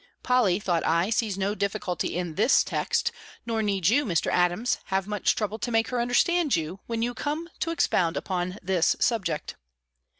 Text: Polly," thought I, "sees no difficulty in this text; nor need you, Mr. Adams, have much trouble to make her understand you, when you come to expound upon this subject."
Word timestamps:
Polly," 0.23 0.59
thought 0.59 0.83
I, 0.83 1.11
"sees 1.11 1.37
no 1.37 1.53
difficulty 1.53 2.17
in 2.17 2.33
this 2.33 2.63
text; 2.63 3.11
nor 3.45 3.61
need 3.61 3.87
you, 3.89 4.03
Mr. 4.03 4.31
Adams, 4.31 4.79
have 4.85 5.05
much 5.05 5.35
trouble 5.35 5.59
to 5.59 5.71
make 5.71 5.89
her 5.89 6.01
understand 6.01 6.55
you, 6.55 6.79
when 6.87 7.03
you 7.03 7.13
come 7.13 7.47
to 7.59 7.69
expound 7.69 8.17
upon 8.17 8.57
this 8.63 8.95
subject." 8.99 9.57